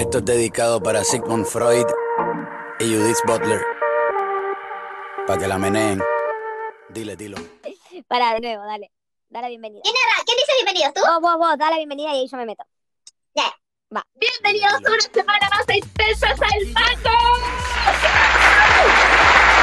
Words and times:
Esto 0.00 0.16
es 0.16 0.24
dedicado 0.24 0.82
para 0.82 1.04
Sigmund 1.04 1.44
Freud 1.44 1.84
y 2.78 2.84
Judith 2.84 3.18
Butler. 3.26 3.60
Para 5.26 5.38
que 5.38 5.46
la 5.46 5.58
meneen. 5.58 6.00
Dile, 6.88 7.16
dilo. 7.16 7.36
Para, 8.08 8.32
de 8.32 8.40
nuevo, 8.40 8.64
dale. 8.64 8.90
Da 9.28 9.42
la 9.42 9.48
bienvenida. 9.48 9.82
¿Quién, 9.84 9.94
era? 9.94 10.24
¿Quién 10.24 10.38
dice 10.38 10.52
bienvenidos 10.64 10.94
tú? 10.94 11.02
Vos, 11.02 11.20
vos, 11.20 11.36
vos, 11.36 11.58
da 11.58 11.68
la 11.68 11.76
bienvenida 11.76 12.14
y 12.14 12.20
ahí 12.20 12.28
yo 12.28 12.38
me 12.38 12.46
meto. 12.46 12.64
Ya. 13.34 13.52
Va. 13.94 14.02
Bienvenidos 14.14 14.80
una 14.80 15.00
semana 15.00 15.50
más 15.50 15.68
a 15.68 15.76
Intensas 15.76 16.40
al 16.40 16.72
Pato. 16.72 17.16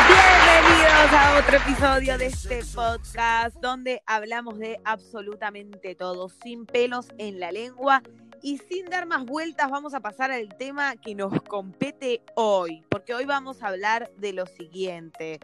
Bienvenidos 0.08 1.14
a 1.14 1.40
otro 1.40 1.58
episodio 1.58 2.18
de 2.20 2.26
este 2.28 2.64
podcast 2.76 3.56
donde 3.56 4.04
hablamos 4.06 4.60
de 4.60 4.80
absolutamente 4.86 5.96
todo, 5.96 6.30
sin 6.30 6.68
pelos 6.68 7.08
en 7.18 7.40
la 7.40 7.52
lengua 7.52 8.04
y 8.42 8.58
sin 8.58 8.86
dar 8.86 9.06
más 9.06 9.26
vueltas 9.26 9.70
vamos 9.70 9.94
a 9.94 10.00
pasar 10.00 10.32
al 10.32 10.50
tema 10.58 10.96
que 10.96 11.16
nos 11.16 11.42
compete 11.44 12.22
hoy, 12.36 12.84
porque 12.90 13.14
hoy 13.14 13.26
vamos 13.26 13.62
a 13.62 13.68
hablar 13.68 14.12
de 14.18 14.34
lo 14.34 14.46
siguiente. 14.46 15.40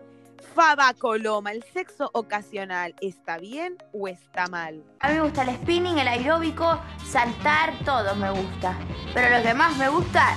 Faba 0.56 0.94
Coloma, 0.94 1.52
¿el 1.52 1.64
sexo 1.64 2.10
ocasional 2.14 2.94
está 3.02 3.38
bien 3.38 3.78
o 3.94 4.08
está 4.08 4.48
mal? 4.48 4.84
A 5.00 5.10
mí 5.10 5.16
me 5.16 5.22
gusta 5.22 5.44
el 5.44 5.56
spinning, 5.56 5.98
el 5.98 6.08
aeróbico, 6.08 6.80
saltar, 7.06 7.74
todo 7.86 8.16
me 8.16 8.30
gusta. 8.30 8.78
Pero 9.14 9.38
lo 9.38 9.44
que 9.44 9.54
más 9.54 9.76
me 9.78 9.90
gusta 9.90 10.36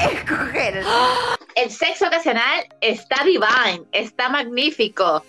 es 0.00 0.20
coger. 0.24 0.84
El 1.56 1.70
sexo 1.70 2.06
ocasional 2.06 2.68
está 2.80 3.24
divine, 3.24 3.86
está 3.92 4.28
magnífico. 4.28 5.24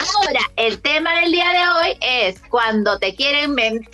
Ahora, 0.00 0.40
el 0.56 0.80
tema 0.80 1.20
del 1.20 1.32
día 1.32 1.50
de 1.50 1.68
hoy 1.68 1.98
es 2.00 2.40
cuando 2.48 2.98
te 2.98 3.14
quieren 3.14 3.54
mentir 3.54 3.90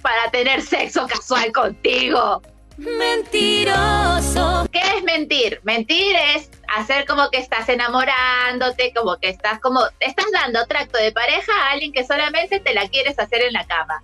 para 0.00 0.30
tener 0.30 0.62
sexo 0.62 1.06
casual 1.06 1.52
contigo. 1.52 2.40
Mentiroso. 2.78 4.66
¿Qué 4.72 4.80
es 4.96 5.04
mentir? 5.04 5.60
Mentir 5.62 6.16
es 6.34 6.50
hacer 6.74 7.04
como 7.04 7.28
que 7.30 7.38
estás 7.38 7.68
enamorándote, 7.68 8.92
como 8.94 9.16
que 9.18 9.28
estás 9.28 9.60
como 9.60 9.80
estás 10.00 10.26
dando 10.32 10.64
tracto 10.66 10.98
de 10.98 11.12
pareja 11.12 11.52
a 11.52 11.72
alguien 11.72 11.92
que 11.92 12.06
solamente 12.06 12.58
te 12.60 12.72
la 12.72 12.88
quieres 12.88 13.18
hacer 13.18 13.42
en 13.42 13.52
la 13.52 13.66
cama. 13.66 14.02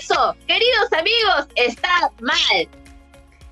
Eso, 0.00 0.36
queridos 0.46 0.92
amigos, 0.92 1.48
está 1.56 2.10
mal. 2.20 2.68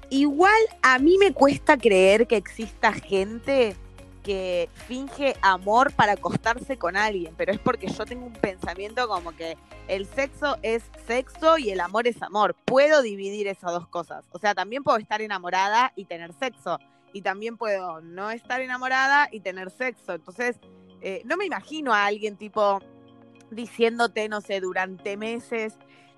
Igual 0.08 0.62
a 0.82 1.00
mí 1.00 1.18
me 1.18 1.32
cuesta 1.32 1.76
creer 1.76 2.28
que 2.28 2.36
exista 2.36 2.92
gente 2.92 3.76
que 4.24 4.70
finge 4.86 5.36
amor 5.42 5.92
para 5.92 6.12
acostarse 6.12 6.78
con 6.78 6.96
alguien, 6.96 7.34
pero 7.36 7.52
es 7.52 7.60
porque 7.60 7.86
yo 7.86 8.04
tengo 8.06 8.26
un 8.26 8.32
pensamiento 8.32 9.06
como 9.06 9.36
que 9.36 9.56
el 9.86 10.06
sexo 10.06 10.56
es 10.62 10.82
sexo 11.06 11.58
y 11.58 11.70
el 11.70 11.78
amor 11.80 12.08
es 12.08 12.20
amor. 12.22 12.56
Puedo 12.64 13.02
dividir 13.02 13.46
esas 13.46 13.70
dos 13.70 13.86
cosas. 13.86 14.24
O 14.32 14.38
sea, 14.38 14.54
también 14.54 14.82
puedo 14.82 14.98
estar 14.98 15.20
enamorada 15.20 15.92
y 15.94 16.06
tener 16.06 16.32
sexo. 16.32 16.78
Y 17.12 17.20
también 17.22 17.56
puedo 17.56 18.00
no 18.00 18.30
estar 18.30 18.60
enamorada 18.60 19.28
y 19.30 19.40
tener 19.40 19.70
sexo. 19.70 20.14
Entonces, 20.14 20.56
eh, 21.02 21.22
no 21.26 21.36
me 21.36 21.44
imagino 21.44 21.92
a 21.92 22.06
alguien 22.06 22.36
tipo 22.36 22.80
diciéndote, 23.50 24.28
no 24.28 24.40
sé, 24.40 24.60
durante 24.60 25.16
meses, 25.18 25.74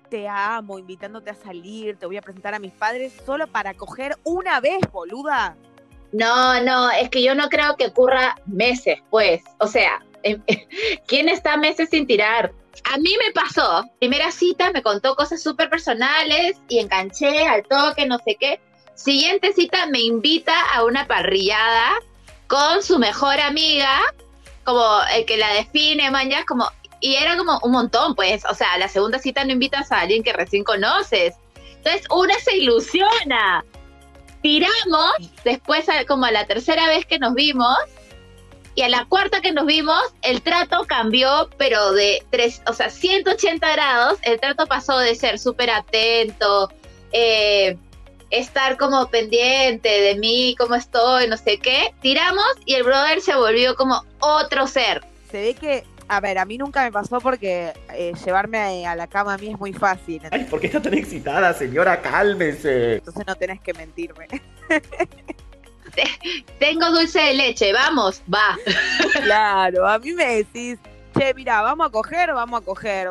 te 0.09 0.29
amo, 0.29 0.79
invitándote 0.79 1.29
a 1.29 1.35
salir, 1.35 1.97
te 1.97 2.05
voy 2.05 2.17
a 2.17 2.21
presentar 2.21 2.53
a 2.53 2.59
mis 2.59 2.71
padres 2.71 3.13
solo 3.25 3.47
para 3.47 3.73
coger 3.73 4.17
una 4.23 4.61
vez, 4.61 4.79
boluda. 4.91 5.57
No, 6.11 6.61
no, 6.61 6.89
es 6.91 7.09
que 7.09 7.21
yo 7.21 7.35
no 7.35 7.49
creo 7.49 7.75
que 7.75 7.87
ocurra 7.87 8.37
meses, 8.45 8.99
pues. 9.09 9.41
O 9.59 9.67
sea, 9.67 10.03
em, 10.23 10.41
¿quién 11.07 11.29
está 11.29 11.57
meses 11.57 11.89
sin 11.89 12.07
tirar? 12.07 12.51
A 12.83 12.97
mí 12.97 13.09
me 13.25 13.31
pasó, 13.33 13.83
primera 13.99 14.31
cita 14.31 14.71
me 14.71 14.83
contó 14.83 15.15
cosas 15.15 15.41
súper 15.41 15.69
personales 15.69 16.57
y 16.69 16.79
enganché 16.79 17.47
al 17.47 17.63
toque, 17.63 18.05
no 18.05 18.17
sé 18.19 18.37
qué. 18.39 18.59
Siguiente 18.93 19.53
cita 19.53 19.87
me 19.87 19.99
invita 19.99 20.53
a 20.73 20.83
una 20.83 21.05
parrillada 21.07 21.91
con 22.47 22.81
su 22.81 22.97
mejor 22.97 23.39
amiga, 23.39 23.99
como 24.63 24.83
el 25.15 25.25
que 25.25 25.37
la 25.37 25.53
define, 25.53 26.09
man, 26.11 26.29
como, 26.47 26.69
y 26.99 27.15
era 27.15 27.37
como 27.37 27.59
un 27.63 27.71
montón, 27.71 28.15
pues, 28.15 28.43
o 28.45 28.53
sea, 28.53 28.77
la 28.77 28.87
segunda 28.87 29.19
cita 29.19 29.43
no 29.43 29.53
invitas 29.53 29.91
a 29.91 30.01
alguien 30.01 30.23
que 30.23 30.33
recién 30.33 30.63
conoces. 30.63 31.35
Entonces, 31.77 32.07
una 32.09 32.33
se 32.39 32.57
ilusiona. 32.57 33.63
Tiramos, 34.41 35.13
después 35.43 35.85
como 36.07 36.25
a 36.25 36.31
la 36.31 36.45
tercera 36.45 36.87
vez 36.87 37.05
que 37.05 37.19
nos 37.19 37.33
vimos, 37.33 37.77
y 38.77 38.83
a 38.83 38.89
la 38.89 39.05
cuarta 39.05 39.41
que 39.41 39.51
nos 39.51 39.65
vimos, 39.65 40.03
el 40.21 40.43
trato 40.43 40.85
cambió, 40.85 41.49
pero 41.57 41.93
de 41.93 42.23
tres, 42.29 42.61
o 42.67 42.73
sea, 42.73 42.91
180 42.91 43.71
grados, 43.71 44.19
el 44.21 44.39
trato 44.39 44.67
pasó 44.67 44.99
de 44.99 45.15
ser 45.15 45.39
súper 45.39 45.71
atento, 45.71 46.71
eh, 47.11 47.75
estar 48.29 48.77
como 48.77 49.09
pendiente 49.09 49.89
de 49.89 50.15
mí, 50.15 50.55
cómo 50.59 50.75
estoy, 50.75 51.27
no 51.27 51.37
sé 51.37 51.57
qué. 51.57 51.93
Tiramos 52.01 52.45
y 52.65 52.75
el 52.75 52.83
brother 52.83 53.19
se 53.21 53.35
volvió 53.35 53.75
como 53.75 54.03
otro 54.19 54.67
ser. 54.67 55.03
Se 55.31 55.41
ve 55.41 55.53
que, 55.55 55.83
a 56.07 56.19
ver, 56.19 56.37
a 56.37 56.45
mí 56.45 56.57
nunca 56.57 56.83
me 56.83 56.91
pasó 56.91 57.19
porque 57.19 57.73
eh, 57.93 58.13
llevarme 58.25 58.85
a, 58.85 58.91
a 58.91 58.95
la 58.95 59.07
cama 59.07 59.33
a 59.33 59.37
mí 59.37 59.51
es 59.51 59.59
muy 59.59 59.73
fácil. 59.73 60.21
Ay, 60.31 60.45
¿por 60.45 60.59
qué 60.59 60.67
está 60.67 60.81
tan 60.81 60.93
excitada, 60.93 61.53
señora? 61.53 62.01
Cálmese. 62.01 62.95
Entonces 62.95 63.25
no 63.27 63.35
tenés 63.35 63.61
que 63.61 63.73
mentirme. 63.73 64.27
Tengo 66.59 66.91
dulce 66.91 67.19
de 67.19 67.33
leche, 67.33 67.73
vamos, 67.73 68.21
va. 68.31 68.57
claro, 69.23 69.87
a 69.87 69.97
mí 69.99 70.13
me 70.13 70.43
decís, 70.43 70.77
che, 71.17 71.33
mira, 71.33 71.61
vamos 71.61 71.87
a 71.87 71.89
coger, 71.89 72.33
vamos 72.33 72.61
a 72.61 72.65
coger. 72.65 73.09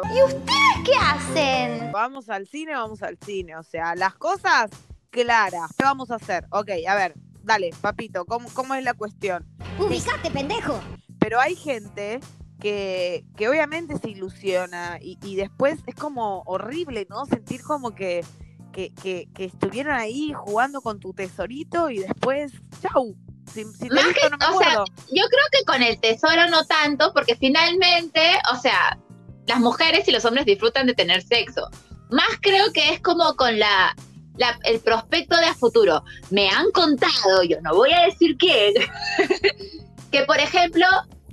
¿Qué 0.84 0.92
hacen? 0.94 1.90
Vamos 1.90 2.28
al 2.28 2.46
cine, 2.46 2.74
vamos 2.74 3.02
al 3.02 3.18
cine. 3.18 3.56
O 3.56 3.62
sea, 3.62 3.94
las 3.94 4.14
cosas 4.14 4.70
claras. 5.10 5.70
¿Qué 5.76 5.84
vamos 5.84 6.10
a 6.10 6.16
hacer? 6.16 6.46
Ok, 6.50 6.70
a 6.88 6.94
ver, 6.94 7.14
dale, 7.42 7.70
papito, 7.80 8.24
¿cómo, 8.24 8.48
cómo 8.52 8.74
es 8.74 8.84
la 8.84 8.94
cuestión? 8.94 9.44
Ubicate, 9.78 10.30
pendejo. 10.30 10.80
Pero 11.18 11.40
hay 11.40 11.56
gente 11.56 12.20
que, 12.60 13.24
que 13.36 13.48
obviamente 13.48 13.98
se 13.98 14.10
ilusiona 14.10 14.98
y, 15.00 15.18
y 15.22 15.36
después 15.36 15.78
es 15.86 15.94
como 15.94 16.42
horrible, 16.46 17.06
¿no? 17.10 17.26
Sentir 17.26 17.62
como 17.62 17.94
que, 17.94 18.24
que, 18.72 18.92
que, 18.94 19.28
que 19.34 19.44
estuvieron 19.46 19.94
ahí 19.94 20.32
jugando 20.34 20.80
con 20.80 20.98
tu 21.00 21.12
tesorito 21.12 21.90
y 21.90 21.98
después, 21.98 22.52
chau. 22.82 23.14
Si, 23.52 23.64
Más 23.64 23.78
visto, 23.80 24.20
que- 24.22 24.30
no 24.30 24.38
me 24.38 24.46
o 24.46 24.58
sea, 24.58 24.72
acuerdo. 24.72 24.84
Yo 25.08 25.22
creo 25.28 25.44
que 25.52 25.64
con 25.66 25.82
el 25.82 26.00
tesoro 26.00 26.48
no 26.50 26.64
tanto, 26.64 27.12
porque 27.14 27.36
finalmente, 27.36 28.20
o 28.52 28.56
sea, 28.60 28.98
las 29.46 29.60
mujeres 29.60 30.08
y 30.08 30.12
los 30.12 30.24
hombres 30.24 30.46
disfrutan 30.46 30.86
de 30.86 30.94
tener 30.94 31.22
sexo. 31.22 31.68
Más 32.10 32.26
creo 32.40 32.72
que 32.72 32.92
es 32.92 33.00
como 33.00 33.34
con 33.36 33.58
la, 33.58 33.94
la- 34.36 34.58
el 34.64 34.80
prospecto 34.80 35.36
de 35.36 35.46
a 35.46 35.54
futuro. 35.54 36.02
Me 36.30 36.48
han 36.48 36.70
contado, 36.72 37.42
yo 37.48 37.60
no 37.62 37.74
voy 37.74 37.92
a 37.92 38.06
decir 38.06 38.36
quién, 38.38 38.74
que 40.10 40.22
por 40.24 40.38
ejemplo 40.38 40.86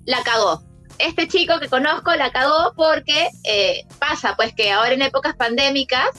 la 0.06 0.22
cagó. 0.24 0.62
Este 1.00 1.28
chico 1.28 1.60
que 1.60 1.70
conozco 1.70 2.14
la 2.16 2.32
cagó 2.32 2.74
porque 2.76 3.30
eh, 3.44 3.86
pasa, 4.00 4.36
pues 4.36 4.54
que 4.54 4.72
ahora 4.72 4.94
en 4.94 5.02
épocas 5.02 5.36
pandémicas 5.36 6.10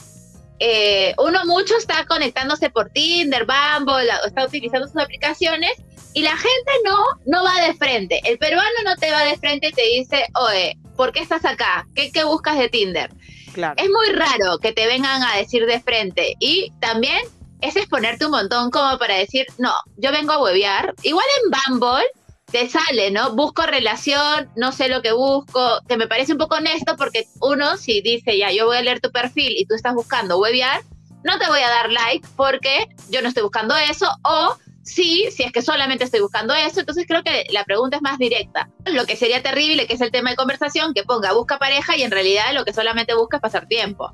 eh, 0.59 1.13
uno 1.17 1.45
mucho 1.45 1.75
está 1.77 2.05
conectándose 2.05 2.69
por 2.69 2.89
Tinder, 2.89 3.45
Bumble, 3.45 4.09
está 4.25 4.45
utilizando 4.45 4.87
sus 4.87 4.97
aplicaciones 4.97 5.71
y 6.13 6.21
la 6.21 6.35
gente 6.35 6.71
no, 6.85 6.97
no 7.25 7.43
va 7.43 7.67
de 7.67 7.73
frente. 7.73 8.21
El 8.23 8.37
peruano 8.37 8.69
no 8.85 8.95
te 8.95 9.11
va 9.11 9.23
de 9.23 9.37
frente 9.37 9.67
y 9.67 9.71
te 9.73 9.83
dice, 9.83 10.25
oye, 10.35 10.77
¿por 10.95 11.11
qué 11.11 11.19
estás 11.19 11.43
acá? 11.43 11.85
¿Qué, 11.93 12.11
qué 12.11 12.23
buscas 12.23 12.57
de 12.57 12.69
Tinder? 12.69 13.11
Claro. 13.53 13.75
Es 13.77 13.89
muy 13.89 14.15
raro 14.15 14.57
que 14.59 14.71
te 14.71 14.87
vengan 14.87 15.23
a 15.23 15.35
decir 15.37 15.65
de 15.65 15.79
frente 15.81 16.35
y 16.39 16.71
también 16.79 17.21
es 17.61 17.75
exponerte 17.75 18.25
un 18.25 18.31
montón 18.31 18.71
como 18.71 18.97
para 18.97 19.15
decir, 19.15 19.45
no, 19.57 19.73
yo 19.97 20.11
vengo 20.11 20.33
a 20.33 20.41
huevear. 20.41 20.93
Igual 21.03 21.25
en 21.43 21.79
Bumble 21.79 22.05
te 22.51 22.69
sale, 22.69 23.11
¿no? 23.11 23.35
Busco 23.35 23.63
relación, 23.63 24.49
no 24.55 24.71
sé 24.71 24.87
lo 24.87 25.01
que 25.01 25.11
busco, 25.11 25.79
que 25.87 25.97
me 25.97 26.07
parece 26.07 26.33
un 26.33 26.37
poco 26.37 26.55
honesto 26.55 26.95
porque 26.97 27.27
uno 27.41 27.77
si 27.77 28.01
dice, 28.01 28.37
ya, 28.37 28.51
yo 28.51 28.65
voy 28.65 28.77
a 28.77 28.81
leer 28.81 29.01
tu 29.01 29.11
perfil 29.11 29.55
y 29.57 29.65
tú 29.65 29.75
estás 29.75 29.93
buscando 29.93 30.39
huevear, 30.39 30.81
no 31.23 31.39
te 31.39 31.47
voy 31.47 31.59
a 31.59 31.69
dar 31.69 31.91
like 31.91 32.27
porque 32.35 32.87
yo 33.09 33.21
no 33.21 33.29
estoy 33.29 33.43
buscando 33.43 33.75
eso 33.75 34.07
o 34.23 34.55
sí, 34.83 35.27
si 35.31 35.43
es 35.43 35.51
que 35.51 35.63
solamente 35.63 36.03
estoy 36.03 36.21
buscando 36.21 36.53
eso, 36.53 36.79
entonces 36.79 37.05
creo 37.07 37.23
que 37.23 37.45
la 37.49 37.63
pregunta 37.63 37.97
es 37.97 38.03
más 38.03 38.19
directa. 38.19 38.69
Lo 38.85 39.05
que 39.05 39.15
sería 39.15 39.41
terrible, 39.41 39.87
que 39.87 39.95
es 39.95 40.01
el 40.01 40.11
tema 40.11 40.29
de 40.29 40.35
conversación, 40.35 40.93
que 40.93 41.03
ponga 41.03 41.33
busca 41.33 41.57
pareja 41.57 41.97
y 41.97 42.03
en 42.03 42.11
realidad 42.11 42.53
lo 42.53 42.63
que 42.63 42.73
solamente 42.73 43.15
busca 43.15 43.37
es 43.37 43.41
pasar 43.41 43.67
tiempo. 43.67 44.13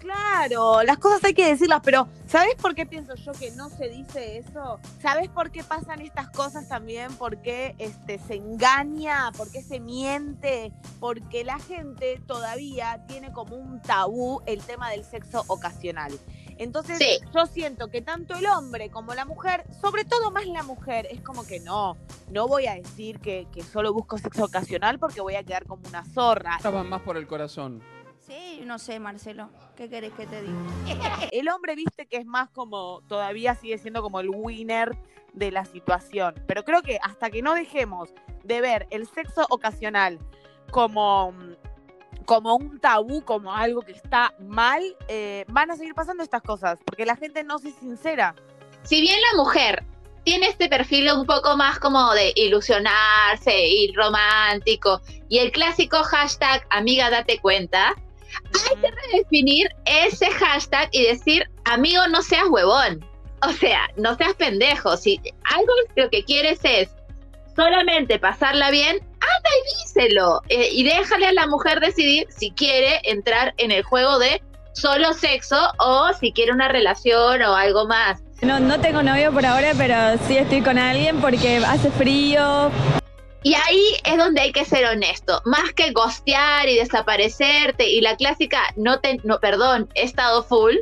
Claro, 0.00 0.82
las 0.82 0.98
cosas 0.98 1.22
hay 1.24 1.34
que 1.34 1.46
decirlas, 1.46 1.80
pero 1.84 2.08
¿sabes 2.26 2.54
por 2.56 2.74
qué 2.74 2.86
pienso 2.86 3.14
yo 3.16 3.32
que 3.32 3.50
no 3.52 3.68
se 3.68 3.88
dice 3.88 4.38
eso? 4.38 4.80
¿Sabes 5.00 5.28
por 5.28 5.50
qué 5.50 5.62
pasan 5.62 6.00
estas 6.00 6.30
cosas 6.30 6.66
también? 6.68 7.12
¿Por 7.14 7.42
qué 7.42 7.74
este, 7.78 8.18
se 8.18 8.36
engaña? 8.36 9.30
¿Por 9.36 9.50
qué 9.52 9.62
se 9.62 9.78
miente? 9.78 10.72
Porque 10.98 11.44
la 11.44 11.58
gente 11.58 12.20
todavía 12.26 13.04
tiene 13.06 13.30
como 13.32 13.56
un 13.56 13.80
tabú 13.82 14.40
el 14.46 14.62
tema 14.62 14.90
del 14.90 15.04
sexo 15.04 15.44
ocasional. 15.48 16.18
Entonces 16.56 16.98
Sí. 16.98 17.18
yo 17.34 17.46
siento 17.46 17.88
que 17.88 18.00
tanto 18.02 18.34
el 18.34 18.46
hombre 18.46 18.90
como 18.90 19.14
la 19.14 19.24
mujer, 19.26 19.64
sobre 19.80 20.04
todo 20.04 20.30
más 20.30 20.46
la 20.46 20.62
mujer, 20.62 21.06
es 21.10 21.20
como 21.20 21.46
que 21.46 21.60
no, 21.60 21.96
no 22.30 22.48
voy 22.48 22.66
a 22.66 22.74
decir 22.74 23.18
que, 23.20 23.46
que 23.52 23.62
solo 23.62 23.92
busco 23.92 24.16
sexo 24.18 24.44
ocasional 24.44 24.98
porque 24.98 25.20
voy 25.20 25.36
a 25.36 25.42
quedar 25.42 25.66
como 25.66 25.86
una 25.88 26.04
zorra. 26.06 26.56
Estaban 26.56 26.88
más 26.88 27.02
por 27.02 27.16
el 27.16 27.26
corazón. 27.26 27.82
Sí, 28.30 28.62
no 28.64 28.78
sé, 28.78 29.00
Marcelo. 29.00 29.50
¿Qué 29.76 29.90
querés 29.90 30.12
que 30.12 30.24
te 30.24 30.40
diga? 30.40 30.54
El 31.32 31.48
hombre, 31.48 31.74
viste, 31.74 32.06
que 32.06 32.16
es 32.16 32.26
más 32.26 32.48
como, 32.50 33.02
todavía 33.08 33.56
sigue 33.56 33.76
siendo 33.76 34.02
como 34.02 34.20
el 34.20 34.28
winner 34.30 34.96
de 35.32 35.50
la 35.50 35.64
situación. 35.64 36.40
Pero 36.46 36.64
creo 36.64 36.80
que 36.82 37.00
hasta 37.02 37.28
que 37.28 37.42
no 37.42 37.54
dejemos 37.54 38.10
de 38.44 38.60
ver 38.60 38.86
el 38.90 39.08
sexo 39.08 39.46
ocasional 39.50 40.20
como, 40.70 41.34
como 42.24 42.54
un 42.54 42.78
tabú, 42.78 43.24
como 43.24 43.52
algo 43.52 43.82
que 43.82 43.92
está 43.92 44.32
mal, 44.38 44.80
eh, 45.08 45.44
van 45.48 45.72
a 45.72 45.76
seguir 45.76 45.94
pasando 45.94 46.22
estas 46.22 46.42
cosas, 46.42 46.78
porque 46.84 47.04
la 47.06 47.16
gente 47.16 47.42
no 47.42 47.58
se 47.58 47.72
sincera. 47.72 48.36
Si 48.84 49.00
bien 49.00 49.18
la 49.32 49.42
mujer 49.42 49.84
tiene 50.22 50.46
este 50.46 50.68
perfil 50.68 51.10
un 51.10 51.26
poco 51.26 51.56
más 51.56 51.80
como 51.80 52.12
de 52.12 52.32
ilusionarse 52.36 53.66
y 53.66 53.92
romántico, 53.92 55.00
y 55.28 55.38
el 55.38 55.50
clásico 55.50 56.04
hashtag 56.04 56.64
amiga 56.70 57.10
date 57.10 57.40
cuenta, 57.40 57.96
hay 58.68 58.76
que 58.80 58.90
redefinir 58.90 59.68
ese 59.84 60.30
hashtag 60.30 60.88
y 60.92 61.04
decir, 61.04 61.48
amigo, 61.64 62.06
no 62.08 62.22
seas 62.22 62.48
huevón. 62.48 63.04
O 63.42 63.52
sea, 63.52 63.88
no 63.96 64.14
seas 64.16 64.34
pendejo. 64.34 64.96
Si 64.96 65.20
algo 65.44 65.72
lo 65.96 66.10
que 66.10 66.24
quieres 66.24 66.60
es 66.62 66.90
solamente 67.56 68.18
pasarla 68.18 68.70
bien, 68.70 68.96
anda 68.98 69.50
y 69.50 69.84
díselo. 69.84 70.42
Eh, 70.48 70.68
y 70.72 70.84
déjale 70.84 71.26
a 71.26 71.32
la 71.32 71.46
mujer 71.46 71.80
decidir 71.80 72.26
si 72.30 72.50
quiere 72.52 73.00
entrar 73.04 73.54
en 73.56 73.70
el 73.70 73.82
juego 73.82 74.18
de 74.18 74.42
solo 74.72 75.12
sexo 75.14 75.72
o 75.78 76.12
si 76.18 76.32
quiere 76.32 76.52
una 76.52 76.68
relación 76.68 77.42
o 77.42 77.54
algo 77.54 77.86
más. 77.86 78.22
No, 78.42 78.58
no 78.58 78.80
tengo 78.80 79.02
novio 79.02 79.32
por 79.32 79.44
ahora, 79.44 79.72
pero 79.76 79.94
sí 80.26 80.38
estoy 80.38 80.62
con 80.62 80.78
alguien 80.78 81.20
porque 81.20 81.56
hace 81.56 81.90
frío. 81.90 82.70
Y 83.42 83.54
ahí 83.54 83.82
es 84.04 84.16
donde 84.18 84.40
hay 84.42 84.52
que 84.52 84.64
ser 84.64 84.84
honesto. 84.84 85.40
Más 85.46 85.72
que 85.74 85.92
gostear 85.92 86.68
y 86.68 86.76
desaparecerte 86.76 87.88
y 87.88 88.00
la 88.00 88.16
clásica, 88.16 88.62
no 88.76 89.00
te, 89.00 89.18
no, 89.24 89.40
perdón, 89.40 89.88
he 89.94 90.02
estado 90.02 90.42
full. 90.42 90.74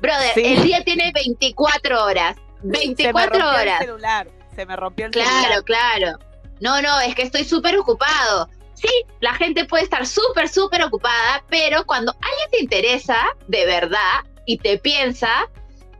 Brother, 0.00 0.34
Sí. 0.34 0.42
el 0.44 0.62
día 0.64 0.82
tiene 0.82 1.12
24 1.14 2.04
horas. 2.04 2.36
Se 2.60 2.66
me 2.66 2.78
24 2.78 3.30
rompió 3.38 3.48
horas. 3.60 3.80
El 3.80 3.86
celular. 3.86 4.28
Se 4.56 4.66
me 4.66 4.76
rompió 4.76 5.06
el 5.06 5.12
Claro, 5.12 5.30
celular. 5.30 5.62
claro. 5.64 6.18
No, 6.60 6.82
no, 6.82 7.00
es 7.00 7.14
que 7.14 7.22
estoy 7.22 7.44
súper 7.44 7.76
ocupado. 7.78 8.48
Sí, 8.74 8.88
la 9.20 9.34
gente 9.34 9.64
puede 9.64 9.84
estar 9.84 10.04
súper, 10.06 10.48
súper 10.48 10.82
ocupada, 10.82 11.44
pero 11.48 11.84
cuando 11.86 12.12
alguien 12.20 12.50
te 12.50 12.60
interesa 12.60 13.16
de 13.46 13.64
verdad 13.64 14.24
y 14.44 14.58
te 14.58 14.76
piensa, 14.78 15.48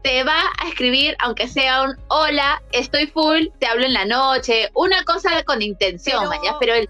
te 0.03 0.23
va 0.23 0.39
a 0.61 0.67
escribir, 0.67 1.15
aunque 1.19 1.47
sea 1.47 1.83
un 1.83 1.95
hola, 2.09 2.61
estoy 2.73 3.07
full, 3.07 3.47
te 3.59 3.65
hablo 3.67 3.85
en 3.85 3.93
la 3.93 4.05
noche, 4.05 4.69
una 4.75 5.03
cosa 5.05 5.43
con 5.43 5.61
intención, 5.61 6.19
Pero- 6.19 6.29
mañana, 6.29 6.57
pero 6.59 6.73
el- 6.75 6.89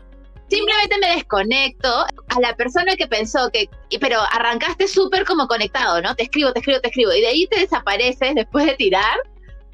simplemente 0.49 0.97
me 0.99 1.15
desconecto 1.15 2.05
a 2.27 2.39
la 2.41 2.55
persona 2.55 2.95
que 2.95 3.07
pensó 3.07 3.49
que, 3.51 3.69
pero 3.99 4.19
arrancaste 4.31 4.87
súper 4.87 5.25
como 5.25 5.47
conectado, 5.47 6.01
¿no? 6.01 6.15
Te 6.15 6.23
escribo, 6.23 6.51
te 6.53 6.59
escribo, 6.59 6.79
te 6.81 6.89
escribo, 6.89 7.13
y 7.13 7.21
de 7.21 7.27
ahí 7.27 7.47
te 7.47 7.59
desapareces 7.59 8.35
después 8.35 8.65
de 8.65 8.75
tirar, 8.75 9.17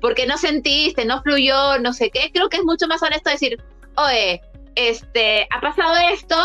porque 0.01 0.25
no 0.27 0.37
sentiste, 0.37 1.03
no 1.05 1.21
fluyó, 1.21 1.79
no 1.79 1.91
sé 1.93 2.09
qué. 2.09 2.31
Creo 2.33 2.47
que 2.49 2.57
es 2.57 2.63
mucho 2.63 2.87
más 2.87 3.01
honesto 3.03 3.29
decir, 3.29 3.61
oye, 3.95 4.41
este, 4.75 5.47
ha 5.51 5.59
pasado 5.59 5.95
esto, 6.13 6.35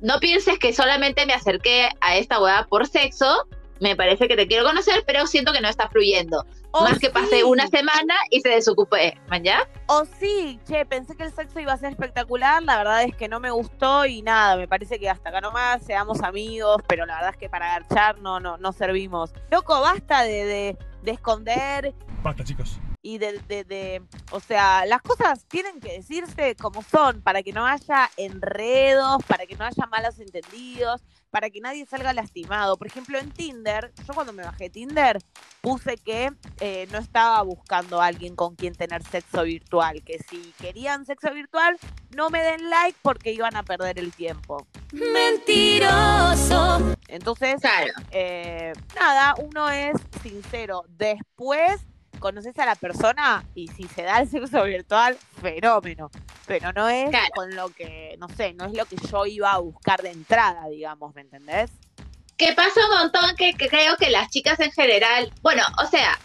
no 0.00 0.18
pienses 0.20 0.58
que 0.58 0.72
solamente 0.72 1.24
me 1.26 1.32
acerqué 1.34 1.88
a 2.00 2.16
esta 2.16 2.40
hueá 2.40 2.66
por 2.68 2.86
sexo, 2.86 3.46
me 3.80 3.96
parece 3.96 4.28
que 4.28 4.36
te 4.36 4.46
quiero 4.46 4.64
conocer, 4.64 5.04
pero 5.06 5.26
siento 5.26 5.52
que 5.52 5.60
no 5.60 5.68
está 5.68 5.88
fluyendo. 5.88 6.44
O 6.70 6.82
Más 6.82 6.98
que 6.98 7.10
pasé 7.10 7.44
Oh, 7.44 7.48
una 7.48 7.66
semana 7.68 8.14
y 8.30 8.40
se 8.40 8.48
desocupé, 8.48 9.16
¿man 9.28 9.44
ya? 9.44 9.68
O 9.86 10.04
sí, 10.04 10.58
che, 10.66 10.84
pensé 10.86 11.16
que 11.16 11.24
el 11.24 11.32
sexo 11.32 11.60
iba 11.60 11.72
a 11.72 11.76
ser 11.76 11.90
espectacular, 11.90 12.62
la 12.62 12.76
verdad 12.76 13.02
es 13.02 13.14
que 13.14 13.28
no 13.28 13.38
me 13.40 13.50
gustó 13.50 14.06
y 14.06 14.22
nada, 14.22 14.56
me 14.56 14.66
parece 14.66 14.98
que 14.98 15.08
hasta 15.08 15.28
acá 15.28 15.40
nomás 15.40 15.82
seamos 15.84 16.22
amigos, 16.22 16.82
pero 16.88 17.06
la 17.06 17.14
verdad 17.16 17.30
es 17.30 17.36
que 17.36 17.48
para 17.48 17.68
garchar 17.68 18.18
no, 18.20 18.40
no, 18.40 18.56
no 18.58 18.72
servimos. 18.72 19.32
Loco, 19.50 19.80
basta 19.80 20.22
de, 20.24 20.44
de, 20.44 20.78
de 21.02 21.10
esconder 21.10 21.94
Basta, 22.22 22.42
chicos. 22.42 22.78
Y 23.04 23.18
de, 23.18 23.38
de, 23.40 23.64
de- 23.64 24.02
o 24.30 24.40
sea, 24.40 24.86
las 24.86 25.02
cosas 25.02 25.44
tienen 25.46 25.78
que 25.78 25.92
decirse 25.92 26.56
como 26.56 26.82
son, 26.82 27.20
para 27.20 27.42
que 27.42 27.52
no 27.52 27.66
haya 27.66 28.10
enredos, 28.16 29.22
para 29.28 29.44
que 29.44 29.56
no 29.56 29.64
haya 29.66 29.86
malos 29.90 30.18
entendidos, 30.18 31.02
para 31.30 31.50
que 31.50 31.60
nadie 31.60 31.84
salga 31.84 32.14
lastimado. 32.14 32.78
Por 32.78 32.86
ejemplo, 32.86 33.18
en 33.18 33.30
Tinder, 33.30 33.92
yo 34.08 34.14
cuando 34.14 34.32
me 34.32 34.42
bajé 34.42 34.70
Tinder, 34.70 35.18
puse 35.60 35.98
que 35.98 36.32
eh, 36.60 36.88
no 36.92 36.98
estaba 36.98 37.42
buscando 37.42 38.00
a 38.00 38.06
alguien 38.06 38.34
con 38.36 38.56
quien 38.56 38.74
tener 38.74 39.02
sexo 39.02 39.42
virtual, 39.42 40.02
que 40.02 40.18
si 40.30 40.54
querían 40.58 41.04
sexo 41.04 41.30
virtual, 41.34 41.76
no 42.16 42.30
me 42.30 42.40
den 42.42 42.70
like 42.70 42.98
porque 43.02 43.32
iban 43.32 43.54
a 43.54 43.64
perder 43.64 43.98
el 43.98 44.14
tiempo. 44.14 44.66
Mentiroso. 44.92 46.78
Entonces, 47.08 47.60
Claro. 47.60 47.92
eh, 48.12 48.72
nada, 48.98 49.34
uno 49.42 49.68
es 49.68 49.94
sincero. 50.22 50.84
Después 50.88 51.80
conoces 52.24 52.58
a 52.58 52.64
la 52.64 52.74
persona 52.74 53.44
y 53.54 53.68
si 53.68 53.86
se 53.86 54.00
da 54.00 54.20
el 54.20 54.30
sexo 54.30 54.62
virtual, 54.64 55.18
fenómeno. 55.42 56.10
Pero 56.46 56.72
no 56.72 56.88
es 56.88 57.10
Claro. 57.10 57.28
con 57.34 57.54
lo 57.54 57.68
que, 57.68 58.16
no 58.18 58.30
sé, 58.30 58.54
no 58.54 58.64
es 58.64 58.72
lo 58.72 58.86
que 58.86 58.96
yo 58.96 59.26
iba 59.26 59.52
a 59.52 59.58
buscar 59.58 60.00
de 60.00 60.08
entrada, 60.08 60.66
digamos, 60.70 61.14
¿me 61.14 61.20
entendés? 61.20 61.70
Que 62.38 62.54
pasa 62.54 62.80
un 62.88 62.96
montón 62.96 63.36
que, 63.36 63.52
que 63.52 63.68
creo 63.68 63.98
que 63.98 64.08
las 64.08 64.30
chicas 64.30 64.58
en 64.60 64.72
general, 64.72 65.30
bueno, 65.42 65.62
o 65.84 65.86
sea, 65.86 66.18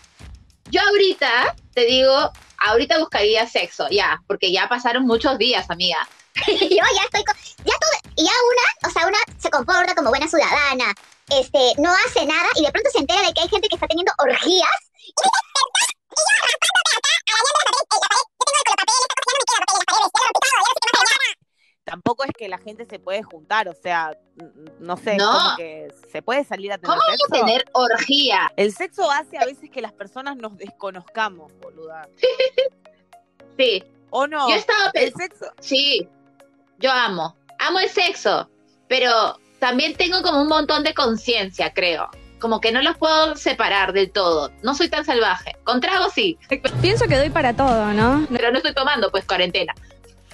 yo 0.71 0.79
ahorita 0.87 1.53
te 1.73 1.83
digo, 1.83 2.31
ahorita 2.65 2.97
buscaría 2.99 3.45
sexo, 3.45 3.89
ya, 3.91 4.21
porque 4.25 4.53
ya 4.53 4.69
pasaron 4.69 5.05
muchos 5.05 5.37
días, 5.37 5.69
amiga. 5.69 5.97
yo 6.47 6.85
ya 6.95 7.03
estoy 7.03 7.25
con... 7.25 7.35
Ya 7.65 7.73
todo... 7.77 8.13
Y 8.15 8.23
ya 8.23 8.31
una, 8.31 8.89
o 8.89 8.93
sea, 8.93 9.05
una 9.05 9.17
se 9.37 9.49
comporta 9.49 9.95
como 9.95 10.11
buena 10.11 10.29
ciudadana, 10.29 10.93
este, 11.29 11.73
no 11.77 11.91
hace 12.05 12.25
nada 12.25 12.47
y 12.55 12.63
de 12.63 12.71
pronto 12.71 12.89
se 12.89 12.99
entera 12.99 13.21
de 13.21 13.33
que 13.33 13.41
hay 13.41 13.49
gente 13.49 13.67
que 13.67 13.75
está 13.75 13.87
teniendo 13.87 14.13
orgías. 14.17 14.79
Tampoco 21.83 22.23
es 22.23 22.31
que 22.37 22.47
la 22.47 22.59
gente 22.59 22.85
se 22.85 22.99
puede 22.99 23.23
juntar, 23.23 23.67
o 23.67 23.73
sea, 23.73 24.15
no 24.79 24.95
sé, 24.95 25.17
No. 25.17 25.25
como 25.31 25.55
que 25.57 25.87
se 26.11 26.21
puede 26.21 26.43
salir 26.43 26.71
a 26.71 26.77
tener 26.77 26.95
¿Cómo 26.95 27.01
sexo. 27.09 27.27
tener 27.45 27.65
orgía? 27.73 28.51
El 28.57 28.71
sexo 28.75 29.09
hace 29.09 29.39
a 29.39 29.45
veces 29.45 29.71
que 29.71 29.81
las 29.81 29.91
personas 29.93 30.35
nos 30.37 30.55
desconozcamos, 30.57 31.51
boluda. 31.59 32.07
Sí, 33.57 33.83
¿O 34.11 34.25
no? 34.25 34.47
yo 34.49 34.55
estaba 34.55 34.89
El 34.93 35.13
sexo, 35.13 35.45
sí, 35.59 36.07
yo 36.77 36.91
amo, 36.91 37.35
amo 37.57 37.79
el 37.79 37.89
sexo, 37.89 38.49
pero 38.87 39.37
también 39.59 39.97
tengo 39.97 40.21
como 40.21 40.41
un 40.41 40.47
montón 40.47 40.83
de 40.83 40.93
conciencia, 40.93 41.73
creo. 41.73 42.09
Como 42.39 42.61
que 42.61 42.71
no 42.71 42.81
los 42.81 42.97
puedo 42.97 43.35
separar 43.35 43.93
del 43.93 44.11
todo. 44.11 44.51
No 44.63 44.73
soy 44.73 44.89
tan 44.89 45.05
salvaje. 45.05 45.55
Con 45.63 45.81
trago 45.81 46.09
sí, 46.09 46.37
Pienso 46.81 47.07
que 47.07 47.17
doy 47.17 47.29
para 47.29 47.53
todo, 47.53 47.93
¿no? 47.93 48.25
pero 48.31 48.51
no 48.51 48.57
estoy 48.57 48.73
tomando, 48.73 49.11
pues 49.11 49.25
cuarentena. 49.25 49.73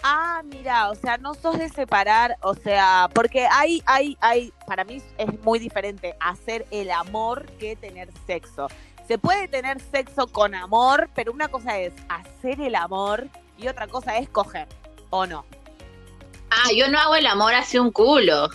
Ah, 0.03 0.43
mira, 0.45 0.91
o 0.91 0.95
sea, 0.95 1.17
no 1.17 1.33
sos 1.33 1.57
de 1.57 1.67
separar, 1.67 2.37
o 2.41 2.53
sea, 2.53 3.09
porque 3.11 3.47
hay, 3.51 3.81
hay, 3.87 4.15
hay, 4.21 4.53
para 4.67 4.83
mí 4.83 5.01
es 5.17 5.39
muy 5.41 5.57
diferente 5.57 6.15
hacer 6.19 6.67
el 6.69 6.91
amor 6.91 7.47
que 7.59 7.75
tener 7.75 8.09
sexo. 8.27 8.67
Se 9.07 9.17
puede 9.17 9.47
tener 9.47 9.81
sexo 9.81 10.27
con 10.27 10.53
amor, 10.53 11.09
pero 11.15 11.31
una 11.31 11.47
cosa 11.47 11.79
es 11.79 11.91
hacer 12.07 12.61
el 12.61 12.75
amor 12.75 13.27
y 13.57 13.67
otra 13.67 13.87
cosa 13.87 14.17
es 14.17 14.29
coger, 14.29 14.67
¿o 15.09 15.25
no? 15.25 15.43
Ah, 16.51 16.69
yo 16.75 16.87
no 16.87 16.99
hago 16.99 17.15
el 17.15 17.25
amor 17.25 17.55
hacia 17.55 17.81
un 17.81 17.91
culo. 17.91 18.49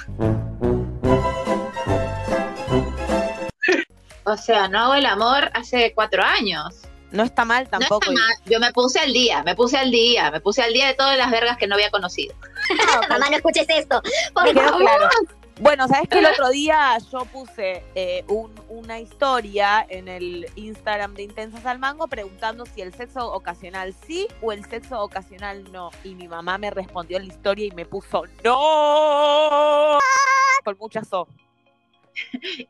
O 4.30 4.36
sea, 4.36 4.68
no 4.68 4.78
hago 4.78 4.94
el 4.94 5.06
amor 5.06 5.50
hace 5.54 5.92
cuatro 5.94 6.22
años. 6.22 6.82
No 7.10 7.24
está 7.24 7.44
mal 7.44 7.68
tampoco. 7.68 8.06
No 8.06 8.12
está 8.12 8.24
mal. 8.24 8.36
Yo 8.46 8.60
me 8.60 8.72
puse 8.72 9.00
al 9.00 9.12
día, 9.12 9.42
me 9.42 9.56
puse 9.56 9.76
al 9.76 9.90
día, 9.90 10.30
me 10.30 10.40
puse 10.40 10.62
al 10.62 10.72
día 10.72 10.86
de 10.86 10.94
todas 10.94 11.18
las 11.18 11.30
vergas 11.30 11.56
que 11.56 11.66
no 11.66 11.74
había 11.74 11.90
conocido. 11.90 12.34
Mamá, 13.08 13.28
no 13.30 13.36
escuches 13.36 13.66
esto. 13.68 14.00
Por 14.32 14.54
favor. 14.54 14.80
claro. 14.80 15.08
Bueno, 15.60 15.86
sabes 15.88 16.08
que 16.08 16.20
el 16.20 16.24
otro 16.26 16.48
día 16.48 16.96
yo 17.12 17.26
puse 17.26 17.82
eh, 17.94 18.24
un- 18.28 18.54
una 18.70 18.98
historia 18.98 19.84
en 19.90 20.08
el 20.08 20.46
Instagram 20.56 21.12
de 21.12 21.24
Intensas 21.24 21.66
al 21.66 21.78
Mango 21.78 22.06
preguntando 22.08 22.64
si 22.64 22.80
el 22.80 22.94
sexo 22.94 23.30
ocasional 23.30 23.94
sí 24.06 24.26
o 24.40 24.52
el 24.52 24.64
sexo 24.64 24.98
ocasional 25.02 25.70
no. 25.70 25.90
Y 26.02 26.14
mi 26.14 26.28
mamá 26.28 26.56
me 26.56 26.70
respondió 26.70 27.18
en 27.18 27.26
la 27.28 27.34
historia 27.34 27.66
y 27.66 27.72
me 27.72 27.84
puso 27.84 28.22
no 28.42 29.98
con 30.64 30.76
mucha 30.78 31.04
so. 31.04 31.28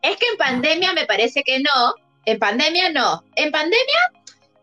Es 0.03 0.17
que 0.17 0.27
en 0.33 0.37
pandemia 0.39 0.93
me 0.93 1.07
parece 1.07 1.43
que 1.43 1.61
no. 1.61 1.95
En 2.25 2.39
pandemia 2.39 2.91
no. 2.91 3.25
En 3.37 3.51
pandemia, 3.51 4.13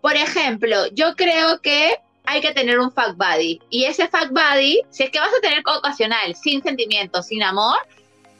por 0.01 0.15
ejemplo, 0.15 0.88
yo 0.93 1.15
creo 1.15 1.60
que 1.62 1.98
hay 2.25 2.41
que 2.41 2.53
tener 2.53 2.79
un 2.79 2.91
fuck 2.91 3.15
buddy. 3.15 3.60
Y 3.69 3.86
ese 3.86 4.07
fuck 4.07 4.29
buddy, 4.29 4.81
si 4.89 5.03
es 5.03 5.10
que 5.10 5.19
vas 5.19 5.34
a 5.36 5.41
tener 5.41 5.63
ocasional, 5.65 6.36
sin 6.36 6.62
sentimientos, 6.62 7.27
sin 7.27 7.41
amor, 7.41 7.77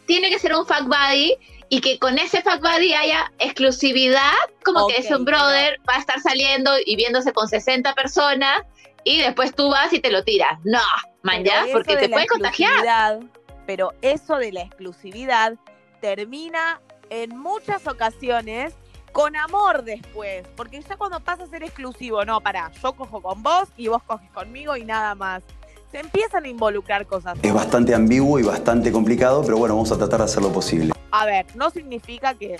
tiene 0.06 0.30
que 0.30 0.40
ser 0.40 0.56
un 0.56 0.66
fuck 0.66 0.84
buddy 0.84 1.36
y 1.70 1.82
que 1.82 1.98
con 2.00 2.18
ese 2.18 2.42
fuck 2.42 2.62
buddy 2.62 2.94
haya 2.94 3.32
exclusividad, 3.40 4.34
como 4.64 4.88
que 4.88 4.98
es 4.98 5.12
un 5.12 5.26
brother, 5.26 5.80
va 5.90 5.96
a 5.96 6.00
estar 6.00 6.20
saliendo 6.20 6.72
y 6.86 6.96
viéndose 6.96 7.34
con 7.34 7.48
60 7.48 7.94
personas 7.96 8.62
y 9.04 9.22
después 9.22 9.56
tú 9.56 9.70
vas 9.70 9.92
y 9.94 10.00
te 10.00 10.12
lo 10.12 10.24
tiras. 10.24 10.60
No, 10.64 10.82
man, 11.24 11.44
ya, 11.44 11.66
porque 11.72 11.96
te 11.96 12.10
puede 12.10 12.28
contagiar. 12.28 13.20
pero 13.66 13.94
eso 14.02 14.38
de 14.38 14.52
la 14.52 14.62
exclusividad 14.62 15.54
termina 16.00 16.82
en 17.10 17.38
muchas 17.38 17.88
ocasiones 17.88 18.74
con 19.12 19.36
amor 19.36 19.84
después, 19.84 20.46
porque 20.56 20.82
ya 20.82 20.96
cuando 20.96 21.20
pasa 21.20 21.44
a 21.44 21.48
ser 21.48 21.64
exclusivo, 21.64 22.24
no, 22.24 22.40
para, 22.42 22.72
yo 22.84 22.94
cojo 22.94 23.22
con 23.22 23.42
vos 23.42 23.70
y 23.76 23.88
vos 23.88 24.04
coges 24.04 24.30
conmigo 24.32 24.76
y 24.76 24.86
nada 24.86 25.16
más. 25.16 25.44
Se 25.92 26.00
empiezan 26.00 26.44
a 26.44 26.48
involucrar 26.50 27.08
cosas. 27.08 27.40
Es 27.42 27.54
bastante 27.54 27.96
ambiguo 27.96 28.38
y 28.40 28.44
bastante 28.44 28.92
complicado, 28.92 29.42
pero 29.44 29.58
bueno, 29.58 29.76
vamos 29.76 29.92
a 29.92 29.98
tratar 29.98 30.20
de 30.20 30.26
hacer 30.26 30.44
lo 30.44 30.52
posible. 30.52 30.94
A 31.12 31.26
ver, 31.26 31.46
no 31.56 31.70
significa 31.70 32.34
que, 32.34 32.60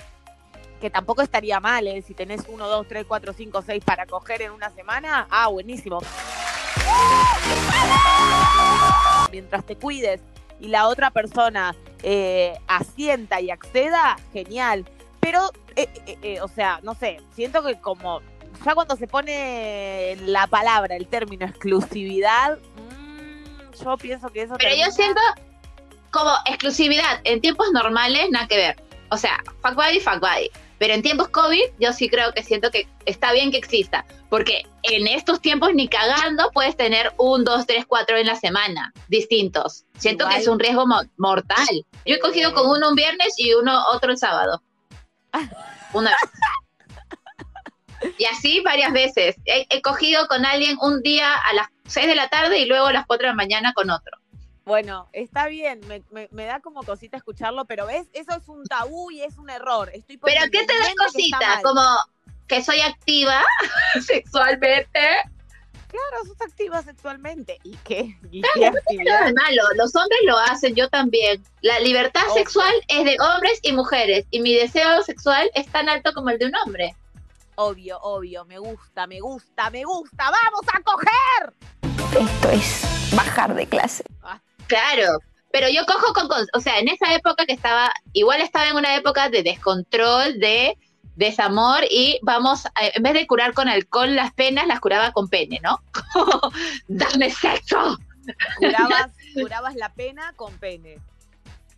que 0.80 0.88
tampoco 0.88 1.20
estaría 1.20 1.60
mal, 1.60 1.86
¿eh? 1.86 2.02
Si 2.02 2.14
tenés 2.14 2.40
uno, 2.48 2.66
dos, 2.66 2.88
tres, 2.88 3.04
cuatro, 3.06 3.34
cinco, 3.34 3.62
seis 3.62 3.84
para 3.84 4.06
coger 4.06 4.42
en 4.42 4.52
una 4.52 4.70
semana, 4.70 5.28
ah, 5.30 5.48
buenísimo. 5.48 5.98
Mientras 9.30 9.64
te 9.64 9.76
cuides 9.76 10.22
y 10.60 10.68
la 10.68 10.88
otra 10.88 11.10
persona 11.10 11.74
eh, 12.02 12.58
asienta 12.66 13.40
y 13.40 13.50
acceda, 13.50 14.16
genial. 14.32 14.84
Pero, 15.20 15.50
eh, 15.76 15.88
eh, 16.06 16.18
eh, 16.22 16.40
o 16.40 16.48
sea, 16.48 16.80
no 16.82 16.94
sé, 16.94 17.20
siento 17.34 17.62
que 17.62 17.80
como 17.80 18.20
ya 18.64 18.74
cuando 18.74 18.96
se 18.96 19.06
pone 19.06 20.16
la 20.22 20.46
palabra, 20.46 20.96
el 20.96 21.06
término 21.06 21.46
exclusividad, 21.46 22.58
mm, 22.58 23.82
yo 23.82 23.96
pienso 23.96 24.28
que 24.30 24.42
eso... 24.42 24.54
Pero 24.58 24.74
yo 24.74 24.90
siento 24.90 25.20
como 26.10 26.30
exclusividad 26.46 27.20
en 27.24 27.40
tiempos 27.40 27.68
normales, 27.72 28.28
nada 28.30 28.48
que 28.48 28.56
ver. 28.56 28.82
O 29.10 29.16
sea, 29.16 29.42
fuck 29.62 29.74
buddy, 29.74 30.00
fuck 30.00 30.20
buddy. 30.20 30.50
Pero 30.78 30.94
en 30.94 31.02
tiempos 31.02 31.28
COVID, 31.28 31.62
yo 31.80 31.92
sí 31.92 32.08
creo 32.08 32.32
que 32.32 32.42
siento 32.42 32.70
que 32.70 32.86
está 33.04 33.32
bien 33.32 33.50
que 33.50 33.58
exista. 33.58 34.04
Porque 34.30 34.62
en 34.82 35.06
estos 35.08 35.40
tiempos, 35.40 35.74
ni 35.74 35.88
cagando, 35.88 36.50
puedes 36.52 36.76
tener 36.76 37.12
un, 37.18 37.44
dos, 37.44 37.66
tres, 37.66 37.84
cuatro 37.86 38.16
en 38.16 38.26
la 38.26 38.36
semana 38.36 38.92
distintos. 39.08 39.84
Siento 39.96 40.24
Igual. 40.24 40.36
que 40.36 40.42
es 40.42 40.48
un 40.48 40.58
riesgo 40.60 40.86
mo- 40.86 41.02
mortal. 41.16 41.66
Yo 42.06 42.14
he 42.14 42.18
cogido 42.20 42.52
con 42.54 42.68
uno 42.70 42.90
un 42.90 42.94
viernes 42.94 43.34
y 43.38 43.54
uno 43.54 43.82
otro 43.92 44.12
el 44.12 44.18
sábado. 44.18 44.62
Una 45.94 46.10
vez. 46.10 46.18
Y 48.18 48.24
así 48.26 48.60
varias 48.60 48.92
veces. 48.92 49.36
He, 49.44 49.66
he 49.70 49.82
cogido 49.82 50.28
con 50.28 50.44
alguien 50.46 50.76
un 50.80 51.02
día 51.02 51.34
a 51.34 51.52
las 51.54 51.68
6 51.86 52.06
de 52.06 52.14
la 52.14 52.28
tarde 52.28 52.58
y 52.58 52.66
luego 52.66 52.86
a 52.86 52.92
las 52.92 53.06
4 53.06 53.24
de 53.26 53.32
la 53.32 53.34
mañana 53.36 53.72
con 53.72 53.90
otro. 53.90 54.17
Bueno, 54.68 55.08
está 55.12 55.48
bien, 55.48 55.80
me, 55.88 56.02
me- 56.10 56.28
me 56.30 56.44
da 56.44 56.60
como 56.60 56.82
cosita 56.84 57.16
escucharlo, 57.16 57.64
pero 57.64 57.86
ves, 57.86 58.06
eso 58.12 58.32
es 58.40 58.46
un 58.48 58.62
tabú 58.64 59.10
y 59.10 59.22
es 59.22 59.36
un 59.38 59.50
error. 59.50 59.90
Estoy 59.92 60.18
Pero 60.18 60.42
¿qué 60.52 60.64
te 60.64 60.78
da 60.78 60.92
cosita? 61.04 61.60
Como 61.62 61.82
que 62.46 62.62
soy 62.62 62.80
activa 62.80 63.42
sexualmente. 64.06 65.00
Claro, 65.88 66.24
sos 66.26 66.40
activa 66.42 66.82
sexualmente. 66.82 67.58
¿Y 67.64 67.74
qué? 67.78 68.14
¿Y 68.30 68.42
Claro, 68.42 68.54
qué 68.54 68.60
Nada 68.60 68.78
actividad? 68.80 69.26
de 69.26 69.32
malo, 69.32 69.62
los 69.76 69.96
hombres 69.96 70.18
lo 70.24 70.36
hacen, 70.38 70.74
yo 70.74 70.88
también. 70.90 71.42
La 71.62 71.80
libertad 71.80 72.20
sexual 72.34 72.72
es 72.88 73.04
de 73.06 73.16
hombres 73.20 73.58
y 73.62 73.72
mujeres 73.72 74.26
y 74.30 74.40
mi 74.40 74.54
deseo 74.54 75.02
sexual 75.02 75.50
es 75.54 75.66
tan 75.72 75.88
alto 75.88 76.12
como 76.12 76.28
el 76.28 76.38
de 76.38 76.46
un 76.46 76.54
hombre. 76.56 76.94
Obvio, 77.54 77.98
obvio, 78.02 78.44
me 78.44 78.58
gusta, 78.58 79.06
me 79.06 79.20
gusta, 79.20 79.70
me 79.70 79.82
gusta. 79.84 80.30
¡Vamos 80.30 80.60
a 80.72 80.80
coger! 80.82 81.54
Esto 82.20 82.50
es 82.50 83.10
bajar 83.16 83.54
de 83.54 83.66
clase. 83.66 84.04
Claro, 84.68 85.18
pero 85.52 85.68
yo 85.68 85.84
cojo 85.86 86.12
con, 86.12 86.28
con- 86.28 86.46
o 86.54 86.60
sea, 86.60 86.78
en 86.78 86.88
esa 86.88 87.12
época 87.14 87.44
que 87.46 87.52
estaba, 87.54 87.90
igual 88.12 88.40
estaba 88.40 88.68
en 88.68 88.76
una 88.76 88.94
época 88.94 89.28
de 89.28 89.42
descontrol, 89.42 90.38
de 90.38 90.76
desamor 91.16 91.80
y 91.90 92.20
vamos, 92.22 92.64
en 92.94 93.02
vez 93.02 93.14
de 93.14 93.26
curar 93.26 93.52
con 93.52 93.68
alcohol 93.68 94.14
las 94.14 94.32
penas, 94.32 94.66
las 94.68 94.78
curaba 94.78 95.10
con 95.12 95.28
pene, 95.28 95.58
¿no? 95.62 95.80
Dame 96.88 97.30
sexo. 97.30 97.98
Curabas, 98.58 99.08
curabas 99.34 99.74
la 99.74 99.88
pena 99.88 100.32
con 100.36 100.52
pene. 100.58 100.98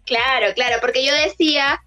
Claro, 0.05 0.53
claro, 0.55 0.77
porque 0.81 1.07
yo 1.07 1.15
decía, 1.15 1.81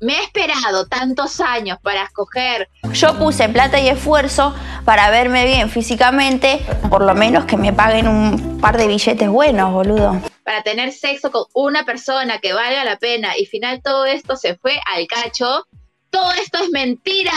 me 0.00 0.18
he 0.18 0.22
esperado 0.22 0.86
tantos 0.86 1.40
años 1.40 1.78
para 1.82 2.02
escoger 2.04 2.68
Yo 2.92 3.18
puse 3.18 3.48
plata 3.48 3.80
y 3.80 3.88
esfuerzo 3.88 4.54
para 4.84 5.08
verme 5.10 5.46
bien 5.46 5.70
físicamente, 5.70 6.60
por 6.90 7.02
lo 7.02 7.14
menos 7.14 7.46
que 7.46 7.56
me 7.56 7.72
paguen 7.72 8.06
un 8.06 8.60
par 8.60 8.76
de 8.76 8.86
billetes 8.86 9.28
buenos, 9.28 9.72
boludo. 9.72 10.20
Para 10.44 10.62
tener 10.62 10.92
sexo 10.92 11.30
con 11.30 11.44
una 11.54 11.84
persona 11.84 12.38
que 12.38 12.52
valga 12.52 12.84
la 12.84 12.98
pena 12.98 13.36
y 13.36 13.46
final 13.46 13.82
todo 13.82 14.06
esto 14.06 14.36
se 14.36 14.56
fue 14.56 14.80
al 14.86 15.06
cacho, 15.06 15.66
todo 16.10 16.32
esto 16.32 16.62
es 16.62 16.70
mentira. 16.70 17.32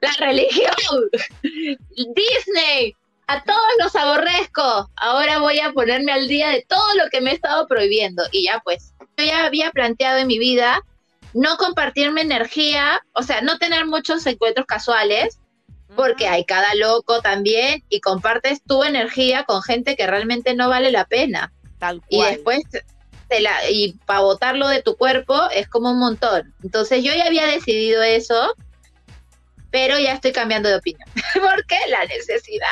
La 0.00 0.12
religión, 0.18 0.74
Disney, 1.42 2.96
a 3.26 3.44
todos 3.44 3.72
los 3.78 3.94
aborrezco. 3.94 4.90
Ahora 4.96 5.38
voy 5.38 5.60
a 5.60 5.72
ponerme 5.72 6.12
al 6.12 6.26
día 6.26 6.48
de 6.48 6.64
todo 6.66 6.94
lo 6.94 7.10
que 7.10 7.20
me 7.20 7.30
he 7.30 7.34
estado 7.34 7.66
prohibiendo. 7.66 8.22
Y 8.32 8.44
ya 8.44 8.60
pues, 8.64 8.94
yo 9.18 9.24
ya 9.24 9.44
había 9.44 9.70
planteado 9.70 10.18
en 10.18 10.26
mi 10.26 10.38
vida 10.38 10.82
no 11.34 11.56
compartirme 11.58 12.22
energía, 12.22 13.02
o 13.12 13.22
sea, 13.22 13.40
no 13.40 13.58
tener 13.58 13.86
muchos 13.86 14.26
encuentros 14.26 14.66
casuales, 14.66 15.38
porque 15.94 16.28
hay 16.28 16.44
cada 16.44 16.74
loco 16.74 17.20
también 17.20 17.84
y 17.88 18.00
compartes 18.00 18.62
tu 18.62 18.82
energía 18.84 19.44
con 19.44 19.62
gente 19.62 19.96
que 19.96 20.06
realmente 20.06 20.54
no 20.54 20.68
vale 20.68 20.90
la 20.90 21.04
pena 21.04 21.52
Tal 21.80 22.00
y 22.08 22.18
cual. 22.18 22.34
después 22.34 22.60
te 23.28 23.40
la 23.40 23.68
y 23.68 23.94
para 24.06 24.20
botarlo 24.20 24.68
de 24.68 24.82
tu 24.82 24.96
cuerpo 24.96 25.34
es 25.50 25.68
como 25.68 25.90
un 25.90 25.98
montón. 25.98 26.54
Entonces 26.62 27.02
yo 27.02 27.12
ya 27.12 27.26
había 27.26 27.46
decidido 27.46 28.02
eso, 28.02 28.54
pero 29.70 29.98
ya 29.98 30.12
estoy 30.12 30.32
cambiando 30.32 30.68
de 30.68 30.76
opinión. 30.76 31.08
Porque 31.34 31.78
la 31.88 32.04
necesidad. 32.04 32.68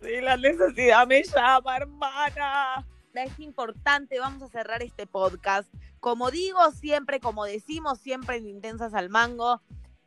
Sí, 0.00 0.20
la 0.20 0.36
necesidad 0.36 1.06
me 1.06 1.22
llama, 1.22 1.76
hermana. 1.76 2.86
Es 3.14 3.38
importante, 3.38 4.18
vamos 4.18 4.42
a 4.42 4.48
cerrar 4.48 4.82
este 4.82 5.06
podcast. 5.06 5.68
Como 6.00 6.30
digo 6.30 6.72
siempre, 6.72 7.20
como 7.20 7.44
decimos 7.44 8.00
siempre 8.00 8.36
en 8.36 8.46
Intensas 8.46 8.92
al 8.92 9.08
Mango, 9.08 9.62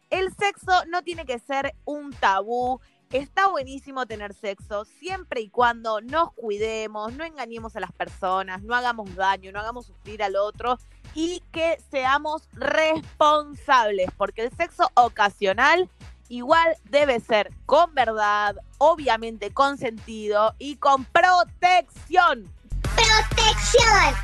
el 0.09 0.33
sexo 0.35 0.85
no 0.87 1.03
tiene 1.03 1.25
que 1.25 1.39
ser 1.39 1.73
un 1.85 2.11
tabú. 2.13 2.79
Está 3.11 3.47
buenísimo 3.47 4.05
tener 4.05 4.33
sexo 4.33 4.83
siempre 4.83 5.39
y 5.39 5.49
cuando 5.49 6.01
nos 6.01 6.33
cuidemos, 6.33 7.13
no 7.13 7.23
engañemos 7.23 7.77
a 7.77 7.79
las 7.79 7.93
personas, 7.93 8.61
no 8.63 8.75
hagamos 8.75 9.15
daño, 9.15 9.53
no 9.53 9.61
hagamos 9.61 9.85
sufrir 9.85 10.21
al 10.21 10.35
otro 10.35 10.77
y 11.13 11.41
que 11.53 11.77
seamos 11.89 12.49
responsables, 12.51 14.09
porque 14.17 14.43
el 14.43 14.51
sexo 14.57 14.91
ocasional 14.95 15.89
igual 16.27 16.75
debe 16.83 17.21
ser 17.21 17.49
con 17.65 17.95
verdad, 17.95 18.57
obviamente 18.77 19.53
con 19.53 19.77
sentido 19.77 20.53
y 20.59 20.75
con 20.75 21.05
protección. 21.05 22.43
¡Protección! 22.81 24.15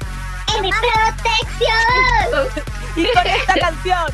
¡Es 0.53 0.61
mi 0.61 0.71
protección! 0.71 2.63
Y 2.95 3.11
con 3.11 3.25
esta 3.25 3.55
canción 3.55 4.05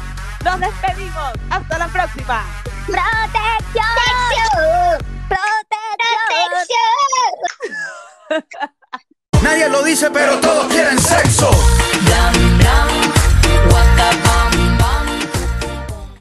nos 0.45 0.59
despedimos. 0.61 1.33
Hasta 1.49 1.77
la 1.79 1.87
próxima. 1.89 2.45
¡Protección! 2.91 3.85
¡Protección! 5.27 6.79
Nadie 9.41 9.69
lo 9.69 9.83
dice, 9.83 10.09
pero 10.11 10.39
todos 10.39 10.67
quieren 10.67 10.99
sexo. 10.99 11.49